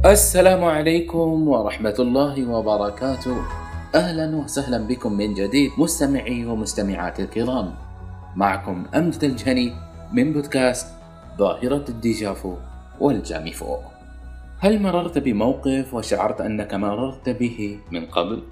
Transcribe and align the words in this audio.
السلام 0.00 0.64
عليكم 0.64 1.48
ورحمة 1.48 1.94
الله 1.98 2.48
وبركاته. 2.48 3.36
أهلا 3.94 4.36
وسهلا 4.36 4.78
بكم 4.88 5.12
من 5.12 5.34
جديد 5.34 5.70
مستمعي 5.78 6.44
ومستمعات 6.44 7.20
الكرام. 7.20 7.74
معكم 8.36 8.86
أمجد 8.94 9.24
الجهني 9.24 9.72
من 10.12 10.32
بودكاست 10.32 10.86
ظاهرة 11.38 11.84
الديجافو 11.88 12.54
والجاميفو 13.00 13.76
هل 14.58 14.82
مررت 14.82 15.18
بموقف 15.18 15.94
وشعرت 15.94 16.40
أنك 16.40 16.74
مررت 16.74 17.28
به 17.28 17.78
من 17.92 18.06
قبل؟ 18.06 18.42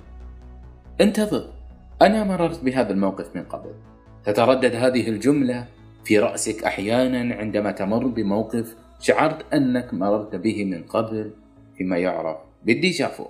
انتظر 1.01 1.45
أنا 2.03 2.25
مررت 2.25 2.65
بهذا 2.65 2.93
الموقف 2.93 3.37
من 3.37 3.43
قبل. 3.43 3.73
تتردد 4.25 4.75
هذه 4.75 5.09
الجملة 5.09 5.65
في 6.05 6.19
رأسك 6.19 6.65
أحيانا 6.65 7.35
عندما 7.35 7.71
تمر 7.73 8.07
بموقف 8.07 8.77
شعرت 9.01 9.55
أنك 9.55 9.95
مررت 9.95 10.37
به 10.37 10.65
من 10.65 10.83
قبل 10.83 11.31
فيما 11.77 11.99
يعرف. 11.99 12.37
بال 12.65 12.80
déjà 12.80 13.11
vu 13.11 13.27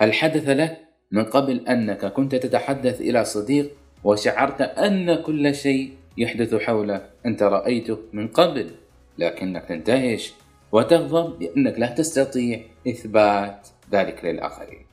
هل 0.00 0.12
حدث 0.12 0.48
لك 0.48 0.78
من 1.12 1.24
قبل 1.24 1.68
أنك 1.68 2.06
كنت 2.06 2.34
تتحدث 2.34 3.00
إلى 3.00 3.24
صديق 3.24 3.70
وشعرت 4.04 4.60
أن 4.60 5.22
كل 5.22 5.54
شيء 5.54 5.92
يحدث 6.18 6.54
حولك. 6.54 7.10
أنت 7.26 7.42
رأيته 7.42 7.98
من 8.12 8.28
قبل 8.28 8.70
لكنك 9.18 9.64
تندهش 9.64 10.34
وتغضب 10.72 11.42
لأنك 11.42 11.78
لا 11.78 11.86
تستطيع 11.86 12.60
إثبات 12.88 13.68
ذلك 13.92 14.24
للآخرين. 14.24 14.86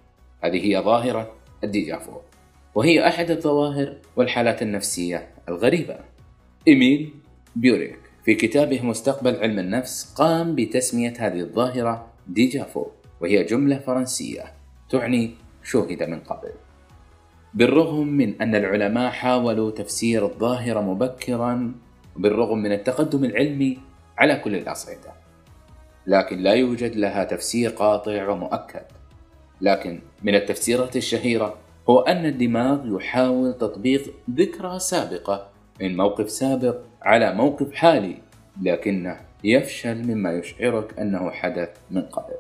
هذه 0.44 0.66
هي 0.66 0.82
ظاهرة 0.82 1.34
ال 1.64 1.72
déjà 1.72 2.04
vu 2.04 2.20
وهي 2.76 3.08
أحد 3.08 3.32
الظواهر 3.32 3.98
والحالات 4.16 4.62
النفسية 4.62 5.28
الغريبة. 5.50 6.00
إيميل 6.68 7.14
بويراك. 7.56 8.03
في 8.24 8.36
كتابه 8.36 8.82
مستقبل 8.82 9.36
علم 9.36 9.60
النفس 9.60 10.14
قام 10.16 10.56
بتسمية 10.56 11.14
هذه 11.20 11.40
الظاهرة 11.40 12.08
déjà 12.28 12.67
vu 12.67 12.86
وهي 13.22 13.44
جملة 13.44 13.80
فرنسية 13.80 14.44
تعني 14.90 15.36
شوهد 15.64 16.04
من 16.04 16.20
قبل. 16.20 16.50
بالرغم 17.54 18.08
من 18.08 18.42
أن 18.42 18.56
العلماء 18.56 19.12
حاولوا 19.12 19.72
تفسير 19.72 20.26
الظاهرة 20.26 20.82
مبكرا 20.82 21.76
بالرغم 22.16 22.58
من 22.58 22.72
التقدم 22.72 23.26
العلمي 23.26 23.80
على 24.18 24.36
كل 24.36 24.56
الأصعدة. 24.56 25.14
لكن 26.08 26.38
لا 26.38 26.54
يوجد 26.54 26.96
لها 26.96 27.24
تفسير 27.24 27.70
قاطع 27.70 28.30
ومؤكد. 28.30 28.86
لكن 29.62 30.00
من 30.24 30.36
التفسيرات 30.36 30.96
الشهيرة 30.96 31.58
هو 31.90 32.00
أن 32.00 32.26
الدماغ 32.26 32.96
يحاول 32.96 33.54
تطبيق 33.54 34.14
ذكرى 34.32 34.80
سابقة 34.80 35.53
من 35.82 35.98
موقف 35.98 36.30
سابق 36.30 36.76
على 37.02 37.34
موقف 37.34 37.74
حالي 37.74 38.18
لكنه 38.62 39.20
يفشل 39.44 40.08
مما 40.08 40.32
يشعرك 40.32 41.00
أنه 41.00 41.32
حدث 41.32 41.70
من 41.92 42.02
قبل. 42.02 42.34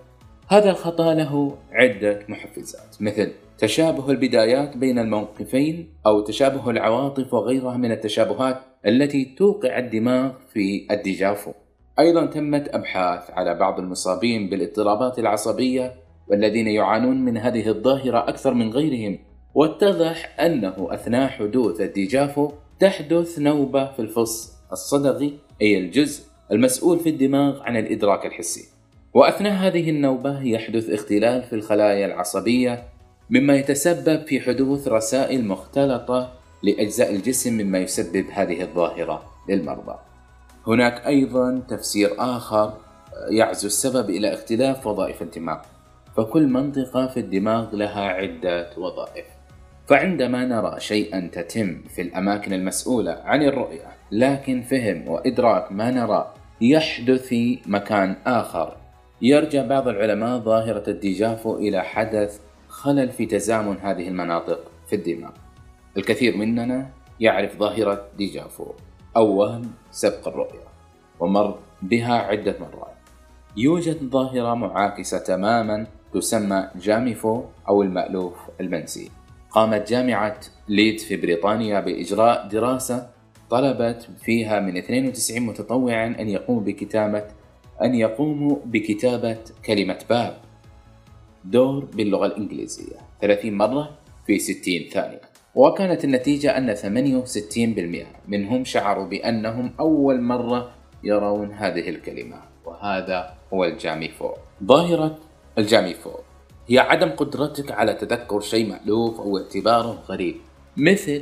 هذا 0.48 0.70
الخطأ 0.70 1.14
له 1.14 1.58
عدة 1.72 2.20
محفزات 2.30 3.02
مثل 3.02 3.32
تشابه 3.58 4.12
البدايات 4.12 4.78
بين 4.78 5.00
الموقفين 5.00 5.90
أو 6.06 6.22
تشابه 6.22 6.70
العواطف 6.70 7.34
وغيرها 7.34 7.78
من 7.78 7.92
التشابهات 7.92 8.60
التي 8.86 9.36
توقع 9.38 9.78
الدماغ 9.78 10.32
في 10.54 10.88
ال 10.92 11.00
déjà 11.00 11.34
vu 11.34 11.52
أيضا 12.00 12.26
تمت 12.26 12.70
أبحاث 12.76 13.32
على 13.32 13.56
بعض 13.56 13.80
المصابين 13.80 14.50
بالاضطرابات 14.50 15.20
العصبية 15.20 15.94
والذين 16.28 16.68
يعانون 16.68 17.26
من 17.26 17.38
هذه 17.38 17.68
الظاهرة 17.68 18.30
أكثر 18.30 18.54
من 18.54 18.70
غيرهم 18.70 19.20
واتضح 19.56 20.40
أنه 20.40 20.88
أثناء 20.92 21.30
حدوث 21.30 21.82
ال 21.81 21.92
déjà 21.92 22.31
vu 22.31 22.52
تحدث 22.84 23.40
نوبة 23.40 23.92
في 23.92 24.00
الفص 24.00 24.54
الصدغي 24.72 25.40
أي 25.62 25.78
الجزء 25.78 26.24
المسؤول 26.52 27.00
في 27.00 27.10
الدماغ 27.10 27.62
عن 27.62 27.78
الإدراك 27.78 28.26
الحسي. 28.26 28.66
وأثناء 29.14 29.54
هذه 29.54 29.90
النوبة 29.90 30.42
يحدث 30.42 30.90
اختلال 30.90 31.44
في 31.44 31.54
الخلايا 31.54 32.06
العصبية 32.06 32.84
مما 33.30 33.56
يتسبب 33.56 34.28
في 34.28 34.42
حدوث 34.42 34.88
رسائل 34.88 35.48
مختلطة 35.48 36.32
لأجزاء 36.64 37.16
الجسم 37.16 37.54
مما 37.54 37.80
يسبب 37.80 38.26
هذه 38.32 38.62
الظاهرة 38.62 39.24
للمرضى. 39.50 39.96
هناك 40.68 41.08
أيضا 41.08 41.64
تفسير 41.70 42.10
آخر 42.18 42.74
يعزو 43.30 43.68
السبب 43.68 44.10
إلى 44.10 44.34
اختلاف 44.34 44.88
وظائف 44.88 45.22
الدماغ 45.22 45.58
فكل 46.18 46.48
منطقة 46.48 47.08
في 47.08 47.20
الدماغ 47.20 47.76
لها 47.76 48.02
عدة 48.02 48.70
وظائف. 48.78 49.26
فعندما 49.88 50.46
نرى 50.46 50.80
شيئا 50.80 51.30
تتم 51.34 51.82
في 51.90 52.02
الأماكن 52.02 52.54
المسؤولة 52.54 53.12
عن 53.12 53.44
الرؤية 53.44 53.88
لكن 54.12 54.62
فهم 54.62 55.08
وإدراك 55.08 55.72
ما 55.72 55.92
نرى 55.92 56.34
يحدث 56.62 57.22
في 57.28 57.60
مكان 57.66 58.16
آخر. 58.26 58.78
يرجع 59.22 59.66
بعض 59.66 59.88
العلماء 59.88 60.40
ظاهرة 60.40 60.84
ال 60.90 60.99
déjà 60.99 61.38
vu 61.38 61.58
إلى 61.58 61.84
حدث 61.84 62.40
خلل 62.68 63.10
في 63.10 63.26
تزامن 63.26 63.78
هذه 63.78 64.08
المناطق 64.08 64.72
في 64.88 64.96
الدماغ. 64.96 65.32
الكثير 65.98 66.38
مننا 66.38 66.90
يعرف 67.20 67.58
ظاهرة 67.58 68.06
déjà 68.18 68.50
vu 68.50 68.66
أو 69.18 69.36
وهم 69.36 69.72
سبق 69.92 70.28
الرؤية 70.28 70.68
ومر 71.20 71.60
بها 71.82 72.14
عدة 72.14 72.56
مرات. 72.60 72.94
يوجد 73.58 74.10
ظاهرة 74.10 74.54
معاكسة 74.54 75.18
تماما 75.18 75.88
تسمى 76.14 76.68
جاميفو 76.76 77.44
أو 77.68 77.84
المألوف 77.84 78.36
المنسي 78.62 79.12
قامت 79.53 79.90
جامعة 79.90 80.40
ليد 80.68 81.00
في 81.00 81.18
بريطانيا 81.18 81.80
بإجراء 81.80 82.47
دراسة 82.47 83.09
طلبت 83.50 84.08
فيها 84.22 84.59
من 84.59 84.78
92 84.78 85.41
متطوعا 85.41 86.16
أن 86.19 86.30
يقوموا 86.30 86.62
بكتابة 86.62 87.24
أن 87.81 87.96
يقوموا 87.96 88.58
بكتابة 88.66 89.38
كلمة 89.66 90.00
باب. 90.09 90.38
دور 91.46 91.86
باللغة 91.86 92.25
الإنجليزية. 92.25 92.96
30 93.22 93.53
مرة 93.53 93.97
في 94.28 94.40
60 94.40 94.56
ثانية. 94.92 95.22
وكانت 95.56 96.03
النتيجة 96.03 96.58
أن 96.58 96.75
68% 96.75 98.06
منهم 98.28 98.66
شعروا 98.66 99.06
بأنهم 99.06 99.74
أول 99.80 100.22
مرة 100.22 100.72
يرون 101.03 101.52
هذه 101.52 101.90
الكلمة. 101.90 102.38
وهذا 102.66 103.34
هو 103.53 103.66
ال 103.66 103.73
jamais 103.73 104.15
vu 104.15 104.30
ظاهرة 104.63 105.18
ال 105.58 105.64
jamais 105.64 106.00
vu 106.00 106.12
هي 106.68 106.79
عدم 106.79 107.09
قدرتك 107.09 107.72
على 107.72 107.94
تذكر 107.94 108.40
شيء 108.41 108.69
مألوف 108.69 109.19
أو 109.19 109.38
اعتباره 109.38 110.04
غريب. 110.10 110.36
مثل 110.77 111.21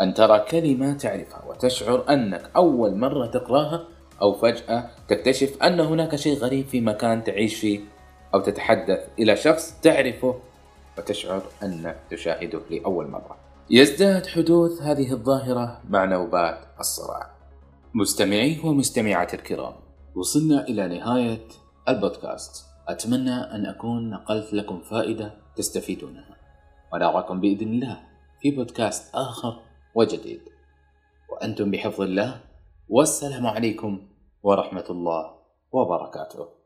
أن 0.00 0.14
ترى 0.14 0.38
كلمة 0.38 0.92
تعرفها 0.92 1.44
وتشعر 1.48 2.04
أنك 2.10 2.50
أول 2.56 2.96
مرة 2.96 3.26
تقراها 3.26 3.84
أو 4.22 4.32
فجأة 4.32 4.90
تكتشف 5.08 5.62
أن 5.62 5.80
هناك 5.80 6.16
شيء 6.16 6.38
غريب 6.38 6.66
في 6.66 6.80
مكان 6.80 7.24
تعيش 7.24 7.54
فيه 7.54 7.80
أو 8.34 8.40
تتحدث 8.40 9.00
إلى 9.18 9.36
شخص 9.36 9.74
تعرفه 9.82 10.34
وتشعر 10.98 11.42
أنك 11.62 11.96
تشاهده 12.10 12.60
لأول 12.70 13.10
مرة. 13.10 13.36
يزداد 13.70 14.26
حدوث 14.26 14.82
هذه 14.82 15.12
الظاهرة 15.12 15.80
مع 15.90 16.04
نوبات 16.04 16.58
الصرع. 16.80 17.30
مستمعي 17.94 18.60
ومستمعات 18.64 19.34
الكرام 19.34 19.72
وصلنا 20.14 20.68
إلى 20.68 20.88
نهاية 20.88 21.48
البودكاست. 21.88 22.71
أتمنى 22.88 23.34
أن 23.34 23.66
أكون 23.66 24.10
نقلت 24.10 24.52
لكم 24.52 24.80
فائدة 24.80 25.34
تستفيدونها 25.56 26.36
ونراكم 26.92 27.40
بإذن 27.40 27.68
الله 27.68 28.00
في 28.40 28.50
بودكاست 28.50 29.14
آخر 29.14 29.62
وجديد. 29.94 30.40
وأنتم 31.32 31.70
بحفظ 31.70 32.00
الله 32.00 32.40
والسلام 32.88 33.46
عليكم 33.46 34.08
ورحمة 34.42 34.84
الله 34.90 35.34
وبركاته. 35.72 36.61